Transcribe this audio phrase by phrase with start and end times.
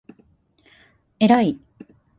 [1.19, 1.59] えらい